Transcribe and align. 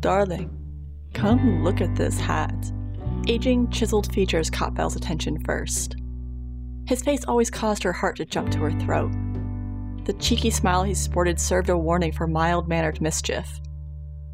Darling, 0.00 0.50
come 1.14 1.64
look 1.64 1.80
at 1.80 1.96
this 1.96 2.20
hat. 2.20 2.54
Aging, 3.28 3.70
chiseled 3.70 4.12
features 4.12 4.50
caught 4.50 4.74
Belle's 4.74 4.96
attention 4.96 5.42
first. 5.44 5.96
His 6.86 7.02
face 7.02 7.24
always 7.24 7.50
caused 7.50 7.82
her 7.82 7.92
heart 7.92 8.16
to 8.16 8.24
jump 8.24 8.50
to 8.50 8.58
her 8.58 8.78
throat. 8.80 9.12
The 10.04 10.12
cheeky 10.14 10.50
smile 10.50 10.84
he 10.84 10.94
sported 10.94 11.40
served 11.40 11.68
a 11.68 11.76
warning 11.76 12.12
for 12.12 12.28
mild 12.28 12.68
mannered 12.68 13.00
mischief. 13.00 13.60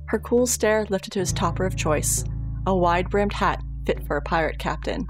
Her 0.09 0.19
cool 0.19 0.47
stare 0.47 0.85
lifted 0.91 1.13
to 1.13 1.21
his 1.21 1.33
topper 1.33 1.65
of 1.65 1.77
choice, 1.77 2.25
a 2.67 2.77
wide 2.77 3.09
brimmed 3.09 3.33
hat 3.33 3.63
fit 3.87 4.07
for 4.07 4.17
a 4.17 4.23
pirate 4.23 4.59
captain. 4.59 5.07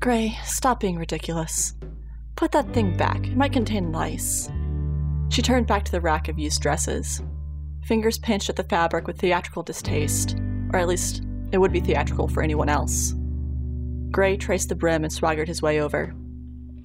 Gray, 0.00 0.38
stop 0.44 0.80
being 0.80 0.96
ridiculous. 0.96 1.74
Put 2.36 2.52
that 2.52 2.72
thing 2.72 2.96
back, 2.96 3.26
it 3.26 3.36
might 3.36 3.52
contain 3.52 3.92
lice. 3.92 4.50
She 5.28 5.42
turned 5.42 5.66
back 5.66 5.84
to 5.84 5.92
the 5.92 6.00
rack 6.00 6.28
of 6.28 6.38
used 6.38 6.62
dresses. 6.62 7.22
Fingers 7.82 8.18
pinched 8.18 8.48
at 8.48 8.56
the 8.56 8.64
fabric 8.64 9.06
with 9.06 9.18
theatrical 9.18 9.62
distaste, 9.62 10.36
or 10.72 10.78
at 10.78 10.88
least 10.88 11.22
it 11.52 11.58
would 11.58 11.72
be 11.72 11.80
theatrical 11.80 12.28
for 12.28 12.42
anyone 12.42 12.68
else. 12.68 13.14
Gray 14.10 14.36
traced 14.36 14.68
the 14.68 14.74
brim 14.74 15.04
and 15.04 15.12
swaggered 15.12 15.48
his 15.48 15.62
way 15.62 15.80
over. 15.80 16.14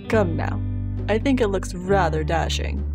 Come 0.09 0.35
now, 0.35 0.61
I 1.09 1.17
think 1.17 1.41
it 1.41 1.47
looks 1.47 1.73
rather 1.73 2.23
dashing. 2.23 2.91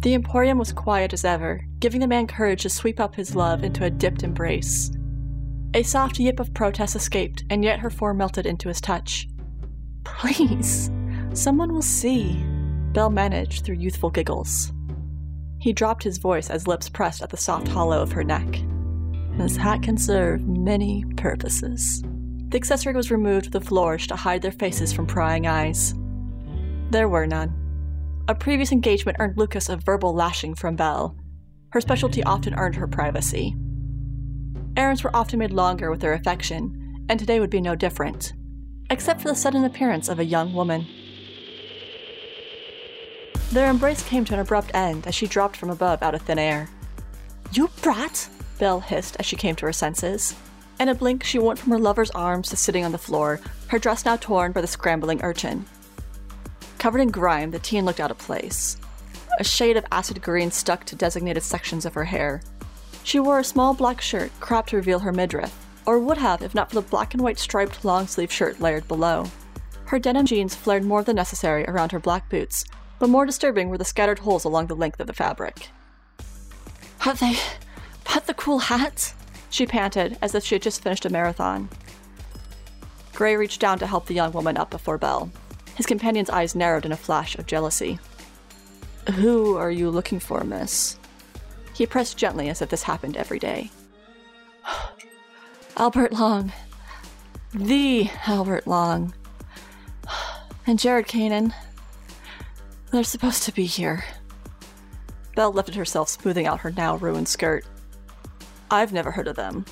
The 0.00 0.14
Emporium 0.14 0.58
was 0.58 0.72
quiet 0.72 1.12
as 1.12 1.24
ever, 1.24 1.64
giving 1.80 2.00
the 2.00 2.06
man 2.06 2.26
courage 2.26 2.62
to 2.62 2.68
sweep 2.68 3.00
up 3.00 3.14
his 3.14 3.34
love 3.34 3.64
into 3.64 3.84
a 3.84 3.90
dipped 3.90 4.22
embrace. 4.22 4.90
A 5.74 5.82
soft 5.82 6.18
yip 6.18 6.40
of 6.40 6.54
protest 6.54 6.96
escaped, 6.96 7.44
and 7.50 7.64
yet 7.64 7.80
her 7.80 7.90
form 7.90 8.18
melted 8.18 8.46
into 8.46 8.68
his 8.68 8.80
touch. 8.80 9.28
Please, 10.04 10.90
someone 11.32 11.72
will 11.72 11.82
see, 11.82 12.42
Belle 12.92 13.10
managed 13.10 13.64
through 13.64 13.76
youthful 13.76 14.10
giggles. 14.10 14.72
He 15.66 15.72
dropped 15.72 16.04
his 16.04 16.18
voice 16.18 16.48
as 16.48 16.68
lips 16.68 16.88
pressed 16.88 17.22
at 17.22 17.30
the 17.30 17.36
soft 17.36 17.66
hollow 17.66 18.00
of 18.00 18.12
her 18.12 18.22
neck. 18.22 18.60
This 19.32 19.56
hat 19.56 19.82
can 19.82 19.98
serve 19.98 20.46
many 20.46 21.04
purposes. 21.16 22.04
The 22.50 22.56
accessory 22.56 22.94
was 22.94 23.10
removed 23.10 23.46
with 23.46 23.60
a 23.60 23.66
flourish 23.66 24.06
to 24.06 24.14
hide 24.14 24.42
their 24.42 24.52
faces 24.52 24.92
from 24.92 25.08
prying 25.08 25.48
eyes. 25.48 25.92
There 26.90 27.08
were 27.08 27.26
none. 27.26 27.52
A 28.28 28.34
previous 28.36 28.70
engagement 28.70 29.16
earned 29.18 29.38
Lucas 29.38 29.68
a 29.68 29.76
verbal 29.76 30.14
lashing 30.14 30.54
from 30.54 30.76
Belle. 30.76 31.16
Her 31.70 31.80
specialty 31.80 32.22
often 32.22 32.54
earned 32.54 32.76
her 32.76 32.86
privacy. 32.86 33.56
Errands 34.76 35.02
were 35.02 35.16
often 35.16 35.40
made 35.40 35.50
longer 35.50 35.90
with 35.90 36.00
their 36.00 36.12
affection, 36.12 37.04
and 37.08 37.18
today 37.18 37.40
would 37.40 37.50
be 37.50 37.60
no 37.60 37.74
different, 37.74 38.34
except 38.88 39.20
for 39.20 39.26
the 39.26 39.34
sudden 39.34 39.64
appearance 39.64 40.08
of 40.08 40.20
a 40.20 40.24
young 40.24 40.52
woman. 40.52 40.86
Their 43.52 43.70
embrace 43.70 44.02
came 44.02 44.24
to 44.24 44.34
an 44.34 44.40
abrupt 44.40 44.72
end 44.74 45.06
as 45.06 45.14
she 45.14 45.26
dropped 45.26 45.56
from 45.56 45.70
above 45.70 46.02
out 46.02 46.14
of 46.14 46.22
thin 46.22 46.38
air. 46.38 46.68
You 47.52 47.70
brat! 47.80 48.28
Belle 48.58 48.80
hissed 48.80 49.16
as 49.18 49.26
she 49.26 49.36
came 49.36 49.54
to 49.56 49.66
her 49.66 49.72
senses. 49.72 50.34
In 50.80 50.88
a 50.88 50.94
blink, 50.94 51.22
she 51.22 51.38
went 51.38 51.58
from 51.58 51.72
her 51.72 51.78
lover's 51.78 52.10
arms 52.10 52.50
to 52.50 52.56
sitting 52.56 52.84
on 52.84 52.92
the 52.92 52.98
floor, 52.98 53.40
her 53.68 53.78
dress 53.78 54.04
now 54.04 54.16
torn 54.16 54.52
by 54.52 54.60
the 54.60 54.66
scrambling 54.66 55.22
urchin. 55.22 55.64
Covered 56.78 57.00
in 57.00 57.10
grime, 57.10 57.50
the 57.52 57.58
teen 57.58 57.84
looked 57.84 58.00
out 58.00 58.10
of 58.10 58.18
place. 58.18 58.76
A 59.38 59.44
shade 59.44 59.76
of 59.76 59.86
acid 59.92 60.20
green 60.22 60.50
stuck 60.50 60.84
to 60.84 60.96
designated 60.96 61.42
sections 61.42 61.86
of 61.86 61.94
her 61.94 62.04
hair. 62.04 62.42
She 63.04 63.20
wore 63.20 63.38
a 63.38 63.44
small 63.44 63.74
black 63.74 64.00
shirt, 64.00 64.32
cropped 64.40 64.70
to 64.70 64.76
reveal 64.76 64.98
her 64.98 65.12
midriff, 65.12 65.54
or 65.86 66.00
would 66.00 66.18
have 66.18 66.42
if 66.42 66.54
not 66.54 66.70
for 66.70 66.74
the 66.74 66.82
black 66.82 67.14
and 67.14 67.22
white 67.22 67.38
striped 67.38 67.84
long 67.84 68.06
sleeve 68.06 68.32
shirt 68.32 68.60
layered 68.60 68.88
below. 68.88 69.26
Her 69.86 69.98
denim 69.98 70.26
jeans 70.26 70.54
flared 70.54 70.84
more 70.84 71.04
than 71.04 71.16
necessary 71.16 71.64
around 71.66 71.92
her 71.92 72.00
black 72.00 72.28
boots, 72.28 72.64
but 72.98 73.08
more 73.08 73.26
disturbing 73.26 73.68
were 73.68 73.78
the 73.78 73.84
scattered 73.84 74.20
holes 74.20 74.44
along 74.44 74.66
the 74.66 74.76
length 74.76 75.00
of 75.00 75.06
the 75.06 75.12
fabric. 75.12 75.68
Have 76.98 77.20
they 77.20 77.36
put 78.04 78.26
the 78.26 78.34
cool 78.34 78.58
hat? 78.58 79.14
She 79.50 79.66
panted, 79.66 80.18
as 80.20 80.34
if 80.34 80.44
she 80.44 80.54
had 80.54 80.62
just 80.62 80.82
finished 80.82 81.06
a 81.06 81.10
marathon. 81.10 81.68
Gray 83.14 83.36
reached 83.36 83.60
down 83.60 83.78
to 83.78 83.86
help 83.86 84.06
the 84.06 84.14
young 84.14 84.32
woman 84.32 84.56
up 84.56 84.70
before 84.70 84.98
Belle. 84.98 85.30
His 85.74 85.86
companion's 85.86 86.30
eyes 86.30 86.54
narrowed 86.54 86.84
in 86.84 86.92
a 86.92 86.96
flash 86.96 87.36
of 87.36 87.46
jealousy. 87.46 87.98
Who 89.14 89.56
are 89.56 89.70
you 89.70 89.90
looking 89.90 90.20
for, 90.20 90.42
miss? 90.42 90.98
He 91.74 91.86
pressed 91.86 92.16
gently 92.16 92.48
as 92.48 92.60
if 92.60 92.70
this 92.70 92.82
happened 92.82 93.16
every 93.16 93.38
day. 93.38 93.70
Albert 95.76 96.12
Long. 96.12 96.52
The 97.54 98.10
Albert 98.26 98.66
Long. 98.66 99.14
And 100.66 100.78
Jared 100.78 101.06
Kanan. 101.06 101.54
They're 102.96 103.04
supposed 103.04 103.42
to 103.42 103.52
be 103.52 103.66
here. 103.66 104.06
Belle 105.34 105.52
lifted 105.52 105.74
herself, 105.74 106.08
smoothing 106.08 106.46
out 106.46 106.60
her 106.60 106.70
now 106.70 106.96
ruined 106.96 107.28
skirt. 107.28 107.66
I've 108.70 108.90
never 108.90 109.10
heard 109.10 109.28
of 109.28 109.36
them. 109.36 109.66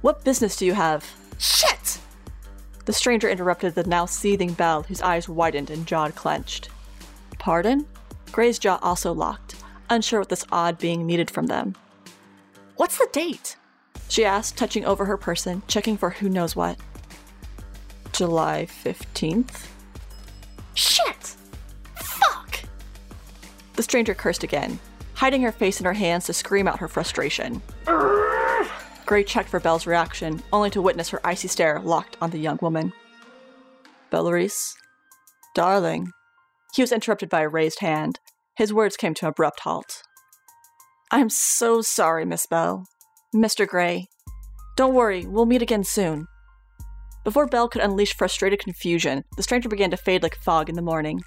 What 0.00 0.24
business 0.24 0.56
do 0.56 0.64
you 0.64 0.72
have? 0.72 1.06
Shit! 1.38 2.00
The 2.86 2.94
stranger 2.94 3.28
interrupted 3.28 3.74
the 3.74 3.84
now 3.84 4.06
seething 4.06 4.54
Belle, 4.54 4.84
whose 4.84 5.02
eyes 5.02 5.28
widened 5.28 5.68
and 5.68 5.86
jaw 5.86 6.08
clenched. 6.12 6.70
Pardon? 7.38 7.86
Gray's 8.32 8.58
jaw 8.58 8.78
also 8.80 9.12
locked, 9.12 9.62
unsure 9.90 10.20
what 10.20 10.30
this 10.30 10.46
odd 10.50 10.78
being 10.78 11.06
needed 11.06 11.30
from 11.30 11.48
them. 11.48 11.74
What's 12.76 12.96
the 12.96 13.08
date? 13.12 13.56
She 14.08 14.24
asked, 14.24 14.56
touching 14.56 14.86
over 14.86 15.04
her 15.04 15.18
person, 15.18 15.62
checking 15.66 15.98
for 15.98 16.08
who 16.08 16.30
knows 16.30 16.56
what. 16.56 16.78
July 18.12 18.66
15th? 18.66 19.66
Shit! 20.72 21.36
The 23.82 23.90
stranger 23.90 24.14
cursed 24.14 24.44
again, 24.44 24.78
hiding 25.14 25.42
her 25.42 25.50
face 25.50 25.80
in 25.80 25.86
her 25.86 25.92
hands 25.92 26.26
to 26.26 26.32
scream 26.32 26.68
out 26.68 26.78
her 26.78 26.86
frustration. 26.86 27.60
Gray 29.06 29.24
checked 29.24 29.48
for 29.48 29.58
Belle's 29.58 29.88
reaction, 29.88 30.40
only 30.52 30.70
to 30.70 30.80
witness 30.80 31.08
her 31.08 31.20
icy 31.26 31.48
stare 31.48 31.80
locked 31.80 32.16
on 32.20 32.30
the 32.30 32.38
young 32.38 32.60
woman. 32.62 32.92
Bellarice? 34.12 34.74
Darling. 35.56 36.12
He 36.76 36.82
was 36.82 36.92
interrupted 36.92 37.28
by 37.28 37.40
a 37.40 37.48
raised 37.48 37.80
hand. 37.80 38.20
His 38.56 38.72
words 38.72 38.96
came 38.96 39.14
to 39.14 39.26
an 39.26 39.30
abrupt 39.30 39.58
halt. 39.58 40.04
I'm 41.10 41.28
so 41.28 41.82
sorry, 41.82 42.24
Miss 42.24 42.46
Belle. 42.46 42.84
Mr. 43.34 43.66
Gray. 43.66 44.06
Don't 44.76 44.94
worry, 44.94 45.26
we'll 45.26 45.44
meet 45.44 45.60
again 45.60 45.82
soon. 45.82 46.28
Before 47.24 47.48
Belle 47.48 47.66
could 47.66 47.82
unleash 47.82 48.14
frustrated 48.14 48.60
confusion, 48.60 49.24
the 49.36 49.42
stranger 49.42 49.68
began 49.68 49.90
to 49.90 49.96
fade 49.96 50.22
like 50.22 50.36
fog 50.36 50.68
in 50.68 50.76
the 50.76 50.82
morning. 50.82 51.20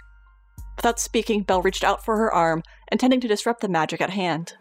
Without 0.76 1.00
speaking, 1.00 1.42
Belle 1.42 1.62
reached 1.62 1.84
out 1.84 2.06
for 2.06 2.18
her 2.18 2.32
arm, 2.32 2.62
intending 2.92 3.20
to 3.22 3.28
disrupt 3.28 3.62
the 3.62 3.68
magic 3.68 4.02
at 4.02 4.12
hand. 4.12 4.54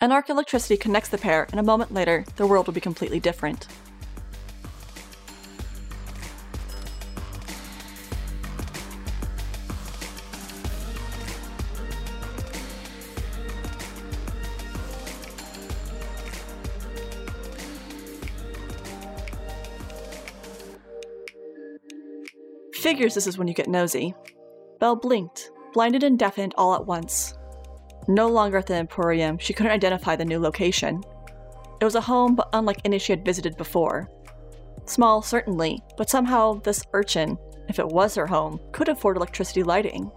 An 0.00 0.12
arc 0.12 0.28
electricity 0.28 0.76
connects 0.76 1.08
the 1.10 1.18
pair, 1.18 1.46
and 1.50 1.60
a 1.60 1.62
moment 1.62 1.92
later, 1.92 2.24
their 2.36 2.46
world 2.46 2.66
will 2.66 2.74
be 2.74 2.80
completely 2.80 3.20
different. 3.20 3.66
Figures 22.74 23.14
this 23.14 23.26
is 23.26 23.36
when 23.36 23.48
you 23.48 23.54
get 23.54 23.66
nosy. 23.66 24.14
Belle 24.78 24.94
blinked, 24.94 25.50
blinded 25.76 26.02
and 26.02 26.18
deafened 26.18 26.54
all 26.56 26.74
at 26.74 26.86
once. 26.86 27.34
No 28.08 28.28
longer 28.28 28.56
at 28.56 28.66
the 28.66 28.76
Emporium, 28.76 29.36
she 29.36 29.52
couldn't 29.52 29.72
identify 29.72 30.16
the 30.16 30.24
new 30.24 30.38
location. 30.38 31.04
It 31.82 31.84
was 31.84 31.96
a 31.96 32.00
home, 32.00 32.34
but 32.34 32.48
unlike 32.54 32.80
any 32.82 32.98
she 32.98 33.12
had 33.12 33.26
visited 33.26 33.58
before. 33.58 34.08
Small, 34.86 35.20
certainly, 35.20 35.82
but 35.98 36.08
somehow 36.08 36.54
this 36.60 36.82
urchin, 36.94 37.36
if 37.68 37.78
it 37.78 37.86
was 37.86 38.14
her 38.14 38.26
home, 38.26 38.58
could 38.72 38.88
afford 38.88 39.18
electricity 39.18 39.62
lighting. 39.62 40.10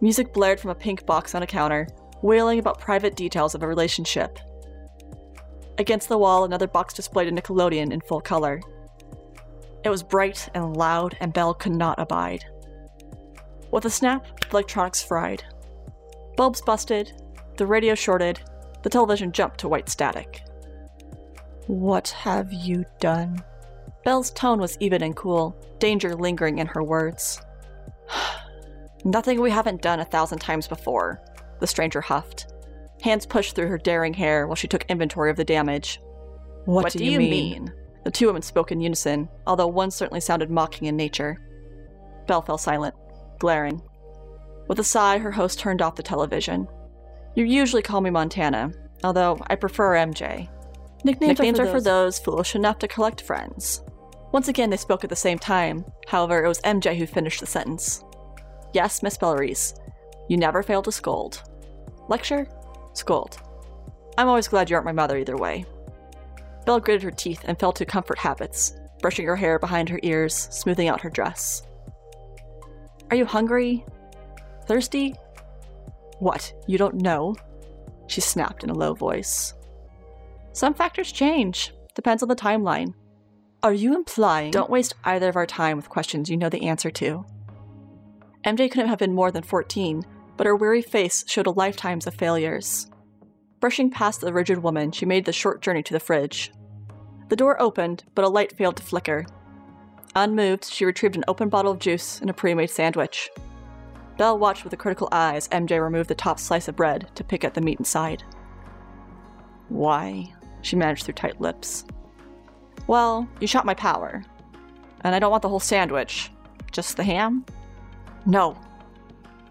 Music 0.00 0.32
blared 0.32 0.60
from 0.60 0.70
a 0.70 0.74
pink 0.76 1.04
box 1.04 1.34
on 1.34 1.42
a 1.42 1.48
counter, 1.48 1.88
wailing 2.22 2.60
about 2.60 2.78
private 2.78 3.16
details 3.16 3.56
of 3.56 3.64
a 3.64 3.66
relationship. 3.66 4.38
Against 5.78 6.08
the 6.08 6.18
wall, 6.18 6.44
another 6.44 6.68
box 6.68 6.94
displayed 6.94 7.26
a 7.26 7.32
Nickelodeon 7.32 7.92
in 7.92 8.00
full 8.02 8.20
color. 8.20 8.60
It 9.82 9.88
was 9.88 10.04
bright 10.04 10.48
and 10.54 10.76
loud, 10.76 11.16
and 11.18 11.32
Belle 11.32 11.54
could 11.54 11.74
not 11.74 11.98
abide. 11.98 12.44
With 13.76 13.84
a 13.84 13.90
snap, 13.90 14.40
the 14.40 14.48
electronics 14.52 15.02
fried. 15.02 15.44
Bulbs 16.38 16.62
busted, 16.62 17.12
the 17.58 17.66
radio 17.66 17.94
shorted, 17.94 18.40
the 18.82 18.88
television 18.88 19.32
jumped 19.32 19.58
to 19.58 19.68
white 19.68 19.90
static. 19.90 20.40
What 21.66 22.08
have 22.08 22.54
you 22.54 22.86
done? 23.00 23.44
Belle's 24.02 24.30
tone 24.30 24.60
was 24.60 24.78
even 24.80 25.02
and 25.02 25.14
cool, 25.14 25.54
danger 25.78 26.14
lingering 26.14 26.56
in 26.56 26.66
her 26.68 26.82
words. 26.82 27.42
Nothing 29.04 29.42
we 29.42 29.50
haven't 29.50 29.82
done 29.82 30.00
a 30.00 30.06
thousand 30.06 30.38
times 30.38 30.66
before, 30.66 31.20
the 31.60 31.66
stranger 31.66 32.00
huffed. 32.00 32.46
Hands 33.02 33.26
pushed 33.26 33.54
through 33.54 33.68
her 33.68 33.76
daring 33.76 34.14
hair 34.14 34.46
while 34.46 34.56
she 34.56 34.68
took 34.68 34.86
inventory 34.88 35.30
of 35.30 35.36
the 35.36 35.44
damage. 35.44 36.00
What, 36.64 36.84
what 36.84 36.92
do, 36.94 37.00
do, 37.00 37.04
you, 37.04 37.18
mean? 37.18 37.30
mean? 37.30 37.72
The 38.04 38.10
two 38.10 38.28
women 38.28 38.40
spoke 38.40 38.72
in 38.72 38.80
unison, 38.80 39.28
although 39.46 39.66
one 39.66 39.90
certainly 39.90 40.20
sounded 40.20 40.50
mocking 40.50 40.88
in 40.88 40.96
nature. 40.96 41.42
Belle 42.26 42.40
fell 42.40 42.56
silent, 42.56 42.94
glaring. 43.38 43.82
With 44.68 44.78
a 44.78 44.84
sigh, 44.84 45.18
her 45.18 45.32
host 45.32 45.58
turned 45.58 45.82
off 45.82 45.94
the 45.94 46.02
television. 46.02 46.66
You 47.34 47.44
usually 47.44 47.82
call 47.82 48.00
me 48.00 48.10
Montana, 48.10 48.72
although 49.04 49.38
I 49.48 49.54
prefer 49.56 49.94
MJ. 49.94 50.48
Nicknames, 51.04 51.38
Nicknames 51.38 51.60
are, 51.60 51.66
for, 51.66 51.70
are 51.70 51.72
those. 51.74 51.82
for 51.82 51.84
those 51.84 52.18
foolish 52.18 52.54
enough 52.54 52.78
to 52.80 52.88
collect 52.88 53.20
friends. 53.20 53.82
Once 54.32 54.48
again, 54.48 54.70
they 54.70 54.76
spoke 54.76 55.04
at 55.04 55.10
the 55.10 55.16
same 55.16 55.38
time. 55.38 55.84
However, 56.08 56.44
it 56.44 56.48
was 56.48 56.60
MJ 56.62 56.96
who 56.96 57.06
finished 57.06 57.40
the 57.40 57.46
sentence. 57.46 58.02
Yes, 58.72 59.02
Miss 59.02 59.16
Bellarice, 59.16 59.78
you 60.28 60.36
never 60.36 60.62
fail 60.62 60.82
to 60.82 60.92
scold. 60.92 61.42
Lecture? 62.08 62.48
Scold. 62.94 63.38
I'm 64.18 64.28
always 64.28 64.48
glad 64.48 64.68
you 64.68 64.76
aren't 64.76 64.86
my 64.86 64.92
mother 64.92 65.16
either 65.16 65.36
way. 65.36 65.64
Belle 66.64 66.80
gritted 66.80 67.02
her 67.02 67.10
teeth 67.10 67.42
and 67.44 67.58
fell 67.58 67.72
to 67.72 67.84
comfort 67.84 68.18
habits, 68.18 68.74
brushing 69.00 69.26
her 69.26 69.36
hair 69.36 69.58
behind 69.58 69.88
her 69.88 70.00
ears, 70.02 70.48
smoothing 70.50 70.88
out 70.88 71.00
her 71.00 71.10
dress. 71.10 71.62
Are 73.10 73.16
you 73.16 73.24
hungry? 73.24 73.84
Thirsty? 74.66 75.14
What, 76.18 76.52
you 76.66 76.78
don't 76.78 76.96
know? 76.96 77.36
She 78.08 78.20
snapped 78.20 78.64
in 78.64 78.70
a 78.70 78.74
low 78.74 78.94
voice. 78.94 79.54
Some 80.52 80.74
factors 80.74 81.12
change. 81.12 81.72
Depends 81.94 82.22
on 82.22 82.28
the 82.28 82.36
timeline. 82.36 82.94
Are 83.62 83.72
you 83.72 83.94
implying? 83.94 84.50
Don't 84.50 84.70
waste 84.70 84.94
either 85.04 85.28
of 85.28 85.36
our 85.36 85.46
time 85.46 85.76
with 85.76 85.88
questions 85.88 86.30
you 86.30 86.36
know 86.36 86.48
the 86.48 86.68
answer 86.68 86.90
to. 86.92 87.24
MJ 88.44 88.70
couldn't 88.70 88.88
have 88.88 88.98
been 88.98 89.14
more 89.14 89.30
than 89.30 89.42
14, 89.42 90.04
but 90.36 90.46
her 90.46 90.56
weary 90.56 90.82
face 90.82 91.24
showed 91.26 91.46
a 91.46 91.50
lifetimes 91.50 92.06
of 92.06 92.14
failures. 92.14 92.88
Brushing 93.60 93.90
past 93.90 94.20
the 94.20 94.32
rigid 94.32 94.58
woman, 94.58 94.92
she 94.92 95.06
made 95.06 95.24
the 95.24 95.32
short 95.32 95.62
journey 95.62 95.82
to 95.82 95.92
the 95.92 96.00
fridge. 96.00 96.52
The 97.28 97.36
door 97.36 97.60
opened, 97.60 98.04
but 98.14 98.24
a 98.24 98.28
light 98.28 98.56
failed 98.56 98.76
to 98.76 98.82
flicker. 98.82 99.26
Unmoved, 100.16 100.64
she 100.64 100.86
retrieved 100.86 101.16
an 101.16 101.24
open 101.28 101.50
bottle 101.50 101.70
of 101.70 101.78
juice 101.78 102.22
and 102.22 102.30
a 102.30 102.32
pre 102.32 102.54
made 102.54 102.70
sandwich. 102.70 103.30
Belle 104.16 104.38
watched 104.38 104.64
with 104.64 104.72
a 104.72 104.76
critical 104.76 105.10
eye 105.12 105.36
as 105.36 105.46
MJ 105.48 105.80
removed 105.80 106.08
the 106.08 106.14
top 106.14 106.38
slice 106.40 106.68
of 106.68 106.76
bread 106.76 107.10
to 107.16 107.22
pick 107.22 107.44
at 107.44 107.52
the 107.52 107.60
meat 107.60 107.78
inside. 107.78 108.22
Why? 109.68 110.32
She 110.62 110.74
managed 110.74 111.04
through 111.04 111.14
tight 111.14 111.38
lips. 111.38 111.84
Well, 112.86 113.28
you 113.40 113.46
shot 113.46 113.66
my 113.66 113.74
power. 113.74 114.24
And 115.02 115.14
I 115.14 115.18
don't 115.18 115.30
want 115.30 115.42
the 115.42 115.50
whole 115.50 115.60
sandwich. 115.60 116.30
Just 116.72 116.96
the 116.96 117.04
ham? 117.04 117.44
No. 118.24 118.58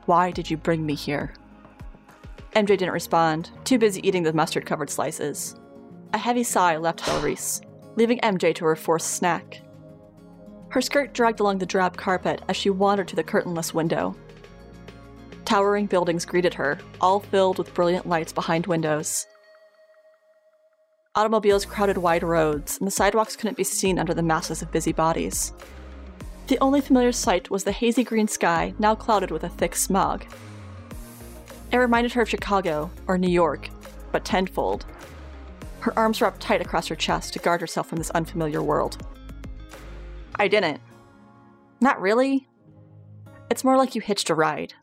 Why 0.07 0.31
did 0.31 0.49
you 0.49 0.57
bring 0.57 0.83
me 0.83 0.95
here? 0.95 1.33
MJ 2.55 2.69
didn't 2.69 2.91
respond, 2.91 3.51
too 3.65 3.77
busy 3.77 4.05
eating 4.07 4.23
the 4.23 4.33
mustard 4.33 4.65
covered 4.65 4.89
slices. 4.89 5.55
A 6.13 6.17
heavy 6.17 6.43
sigh 6.43 6.77
left 6.77 7.01
Bellarice, 7.01 7.61
leaving 7.97 8.17
MJ 8.19 8.55
to 8.55 8.65
her 8.65 8.75
forced 8.75 9.11
snack. 9.11 9.61
Her 10.75 10.81
skirt 10.81 11.13
dragged 11.13 11.39
along 11.39 11.59
the 11.59 11.65
drab 11.65 11.95
carpet 11.95 12.41
as 12.49 12.57
she 12.57 12.69
wandered 12.69 13.07
to 13.07 13.15
the 13.15 13.23
curtainless 13.23 13.73
window. 13.73 14.13
Towering 15.45 15.85
buildings 15.85 16.25
greeted 16.25 16.53
her, 16.55 16.77
all 16.99 17.21
filled 17.21 17.57
with 17.57 17.73
brilliant 17.73 18.09
lights 18.09 18.33
behind 18.33 18.67
windows. 18.67 19.25
Automobiles 21.15 21.63
crowded 21.63 21.97
wide 21.97 22.23
roads, 22.23 22.77
and 22.77 22.85
the 22.85 22.91
sidewalks 22.91 23.37
couldn't 23.37 23.55
be 23.55 23.63
seen 23.63 23.97
under 23.97 24.13
the 24.13 24.21
masses 24.21 24.61
of 24.61 24.73
busy 24.73 24.91
bodies. 24.91 25.53
The 26.47 26.59
only 26.59 26.81
familiar 26.81 27.13
sight 27.13 27.49
was 27.49 27.63
the 27.63 27.71
hazy 27.71 28.03
green 28.03 28.27
sky, 28.27 28.73
now 28.77 28.95
clouded 28.95 29.31
with 29.31 29.45
a 29.45 29.49
thick 29.49 29.77
smog. 29.77 30.25
It 31.71 31.77
reminded 31.77 32.11
her 32.11 32.23
of 32.23 32.29
Chicago, 32.29 32.91
or 33.07 33.17
New 33.17 33.31
York, 33.31 33.69
but 34.11 34.25
tenfold. 34.25 34.85
Her 35.79 35.97
arms 35.97 36.19
wrapped 36.21 36.41
tight 36.41 36.59
across 36.59 36.87
her 36.87 36.95
chest 36.95 37.31
to 37.31 37.39
guard 37.39 37.61
herself 37.61 37.87
from 37.87 37.97
this 37.97 38.09
unfamiliar 38.09 38.61
world. 38.61 39.01
I 40.37 40.47
didn't. 40.47 40.81
Not 41.81 41.99
really. 42.01 42.47
It's 43.49 43.63
more 43.63 43.77
like 43.77 43.95
you 43.95 44.01
hitched 44.01 44.29
a 44.29 44.35
ride. 44.35 44.73